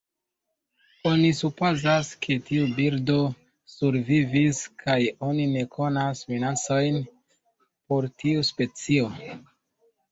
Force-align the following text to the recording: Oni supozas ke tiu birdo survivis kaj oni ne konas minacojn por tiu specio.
Oni 1.09 1.27
supozas 1.39 2.09
ke 2.23 2.37
tiu 2.47 2.71
birdo 2.79 3.17
survivis 3.75 4.65
kaj 4.85 4.99
oni 5.31 5.47
ne 5.55 5.67
konas 5.79 6.25
minacojn 6.35 7.03
por 7.09 8.11
tiu 8.23 8.51
specio. 8.53 9.11